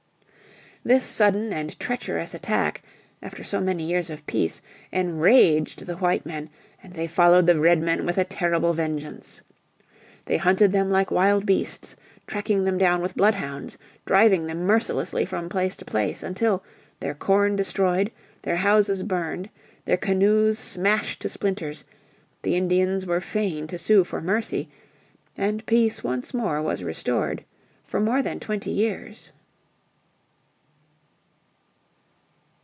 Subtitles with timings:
[0.83, 2.81] This sudden and treacherous attack,
[3.21, 6.49] after so many years of peace, enraged the white men,
[6.81, 9.43] and they followed the Redmen with a terrible vengeance.
[10.25, 11.95] They hunted them like wild beasts,
[12.25, 13.77] tracking them down with bloodhounds,
[14.07, 16.63] driving them mercilessly from place to place, until,
[16.99, 18.11] their corn destroyed,
[18.41, 19.51] their houses burned,
[19.85, 21.85] their canoes smashed to splinters,
[22.41, 24.67] the Indians were fain to sue for mercy,
[25.37, 27.45] and peace once more was restored
[27.83, 29.31] for more than twenty years.